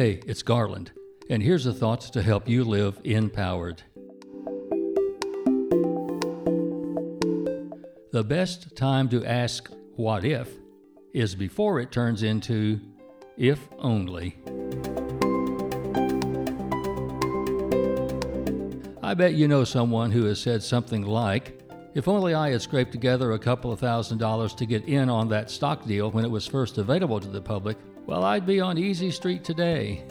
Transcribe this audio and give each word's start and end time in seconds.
Hey, 0.00 0.22
it's 0.26 0.42
Garland, 0.42 0.92
and 1.28 1.42
here's 1.42 1.64
the 1.64 1.74
thoughts 1.74 2.08
to 2.08 2.22
help 2.22 2.48
you 2.48 2.64
live 2.64 2.98
empowered. 3.04 3.82
The 8.10 8.24
best 8.24 8.74
time 8.74 9.10
to 9.10 9.22
ask 9.26 9.70
what 9.96 10.24
if 10.24 10.48
is 11.12 11.34
before 11.34 11.80
it 11.80 11.92
turns 11.92 12.22
into 12.22 12.80
if 13.36 13.68
only. 13.78 14.38
I 19.02 19.12
bet 19.12 19.34
you 19.34 19.48
know 19.48 19.64
someone 19.64 20.12
who 20.12 20.24
has 20.24 20.40
said 20.40 20.62
something 20.62 21.02
like, 21.02 21.60
if 21.92 22.08
only 22.08 22.32
I 22.32 22.52
had 22.52 22.62
scraped 22.62 22.92
together 22.92 23.32
a 23.32 23.38
couple 23.38 23.70
of 23.70 23.80
thousand 23.80 24.16
dollars 24.16 24.54
to 24.54 24.64
get 24.64 24.86
in 24.86 25.10
on 25.10 25.28
that 25.28 25.50
stock 25.50 25.84
deal 25.84 26.10
when 26.10 26.24
it 26.24 26.30
was 26.30 26.46
first 26.46 26.78
available 26.78 27.20
to 27.20 27.28
the 27.28 27.42
public, 27.42 27.76
well, 28.06 28.24
I'd 28.24 28.46
be 28.46 28.60
on 28.60 28.78
Easy 28.78 29.10
Street 29.10 29.44
today. 29.44 30.04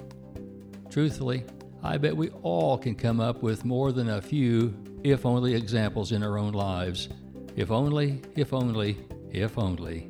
Truthfully, 0.89 1.45
I 1.83 1.97
bet 1.97 2.15
we 2.15 2.29
all 2.43 2.77
can 2.77 2.95
come 2.95 3.19
up 3.19 3.41
with 3.41 3.65
more 3.65 3.91
than 3.91 4.09
a 4.09 4.21
few 4.21 4.73
if 5.03 5.25
only 5.25 5.55
examples 5.55 6.11
in 6.11 6.23
our 6.23 6.37
own 6.37 6.53
lives. 6.53 7.09
If 7.55 7.71
only, 7.71 8.21
if 8.35 8.53
only, 8.53 8.97
if 9.31 9.57
only. 9.57 10.09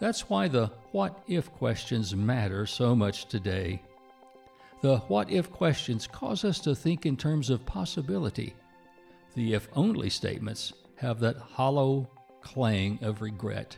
That's 0.00 0.28
why 0.28 0.48
the 0.48 0.70
what 0.90 1.22
if 1.28 1.50
questions 1.52 2.14
matter 2.14 2.66
so 2.66 2.94
much 2.94 3.26
today. 3.26 3.82
The 4.80 4.98
what 5.08 5.30
if 5.30 5.50
questions 5.50 6.06
cause 6.06 6.44
us 6.44 6.58
to 6.60 6.74
think 6.74 7.06
in 7.06 7.16
terms 7.16 7.50
of 7.50 7.64
possibility 7.64 8.54
the 9.34 9.54
if 9.54 9.68
only 9.74 10.10
statements 10.10 10.72
have 10.96 11.20
that 11.20 11.36
hollow 11.36 12.08
clang 12.42 12.98
of 13.02 13.22
regret. 13.22 13.76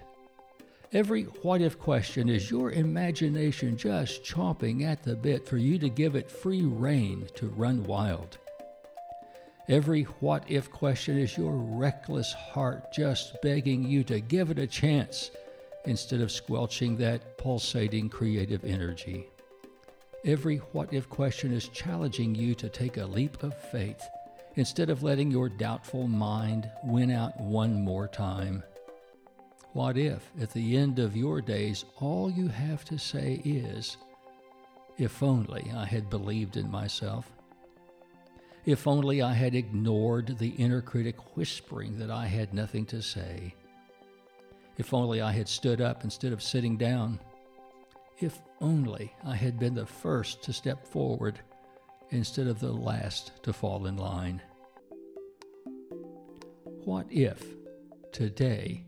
Every 0.95 1.25
what 1.43 1.61
if 1.61 1.77
question 1.77 2.29
is 2.29 2.53
your 2.53 2.71
imagination 2.71 3.77
just 3.77 4.23
chomping 4.23 4.84
at 4.84 5.03
the 5.03 5.17
bit 5.17 5.45
for 5.45 5.57
you 5.57 5.77
to 5.80 5.89
give 5.89 6.14
it 6.14 6.31
free 6.31 6.62
rein 6.62 7.27
to 7.34 7.48
run 7.48 7.83
wild. 7.83 8.39
Every 9.67 10.05
what 10.20 10.48
if 10.48 10.70
question 10.70 11.19
is 11.19 11.37
your 11.37 11.56
reckless 11.56 12.33
heart 12.33 12.92
just 12.92 13.42
begging 13.42 13.83
you 13.83 14.05
to 14.05 14.20
give 14.20 14.53
it 14.53 14.59
a 14.61 14.69
chance 14.69 15.33
instead 15.84 16.20
of 16.20 16.31
squelching 16.31 16.97
that 16.98 17.39
pulsating 17.39 18.09
creative 18.09 18.65
energy. 18.65 19.27
Every 20.25 20.59
what 20.59 20.92
if 20.92 21.09
question 21.09 21.53
is 21.53 21.67
challenging 21.70 22.37
you 22.37 22.55
to 22.55 22.69
take 22.69 22.98
a 22.98 23.06
leap 23.06 23.42
of 23.42 23.61
faith 23.72 24.00
instead 24.55 24.91
of 24.91 25.03
letting 25.03 25.33
your 25.33 25.48
doubtful 25.48 26.06
mind 26.06 26.70
win 26.84 27.11
out 27.11 27.41
one 27.41 27.81
more 27.81 28.06
time? 28.06 28.62
What 29.75 29.98
if, 29.98 30.30
at 30.41 30.53
the 30.53 30.77
end 30.77 31.00
of 31.00 31.17
your 31.17 31.41
days, 31.41 31.84
all 31.97 32.30
you 32.30 32.47
have 32.47 32.84
to 32.84 32.97
say 32.97 33.42
is, 33.44 33.97
If 34.98 35.20
only 35.20 35.69
I 35.75 35.84
had 35.84 36.08
believed 36.08 36.56
in 36.56 36.70
myself? 36.70 37.28
If 38.64 38.86
only 38.86 39.20
I 39.20 39.33
had 39.33 39.56
ignored 39.56 40.39
the 40.39 40.50
inner 40.50 40.81
critic 40.81 41.36
whispering 41.36 41.98
that 41.98 42.08
I 42.08 42.27
had 42.27 42.55
nothing 42.55 42.86
to 42.86 43.03
say? 43.03 43.56
If 44.78 44.94
only 44.94 45.20
I 45.20 45.33
had 45.33 45.48
stood 45.48 45.81
up 45.81 46.05
instead 46.05 46.33
of 46.33 46.41
sitting 46.41 46.77
down? 46.77 47.19
If 48.20 48.41
only 48.61 49.12
I 49.25 49.34
had 49.34 49.59
been 49.59 49.75
the 49.75 49.86
first 49.86 50.41
to 50.44 50.53
step 50.53 50.86
forward 50.86 51.41
instead 52.11 52.47
of 52.47 52.61
the 52.61 52.72
last 52.72 53.42
to 53.42 53.53
fall 53.53 53.86
in 53.86 53.97
line? 53.97 54.41
What 56.84 57.06
if 57.11 57.42
today 58.12 58.84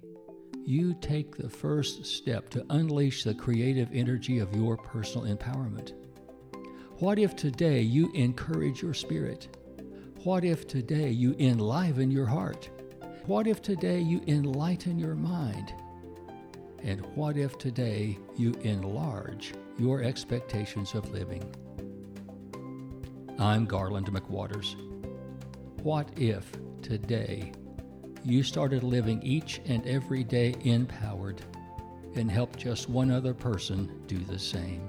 you 0.67 0.95
take 0.95 1.36
the 1.36 1.48
first 1.48 2.05
step 2.05 2.48
to 2.50 2.67
unleash 2.70 3.22
the 3.22 3.34
creative 3.34 3.89
energy 3.92 4.41
of 4.41 4.55
your 4.55 4.77
personal 4.77 5.27
empowerment? 5.27 5.92
What 6.98 7.20
if 7.20 7.36
today 7.36 7.81
you 7.81 8.11
encourage 8.14 8.83
your 8.83 8.94
spirit? 8.94 9.56
What 10.25 10.44
if 10.44 10.67
today 10.67 11.10
you 11.10 11.37
enliven 11.38 12.10
your 12.10 12.26
heart? 12.26 12.69
What 13.26 13.47
if 13.47 13.62
today 13.62 14.00
you 14.00 14.21
enlighten 14.26 14.99
your 14.99 15.15
mind? 15.15 15.72
And 16.82 17.06
what 17.15 17.37
if 17.37 17.59
today 17.59 18.19
you 18.37 18.53
enlarge 18.62 19.55
your 19.78 20.03
expectations 20.03 20.94
of 20.94 21.10
living? 21.10 21.44
I'm 23.38 23.66
Garland 23.66 24.10
McWaters. 24.10 24.75
What 25.82 26.09
if 26.16 26.50
today 26.82 27.53
you 28.26 28.42
started 28.42 28.82
living 28.82 29.22
each 29.22 29.60
and 29.66 29.87
every 29.87 30.25
day 30.25 30.53
empowered 30.64 31.41
and 32.16 32.28
helped 32.28 32.59
just 32.59 32.91
one 32.91 33.09
other 33.09 33.32
person 33.32 34.03
do 34.09 34.19
the 34.19 34.38
same. 34.38 34.88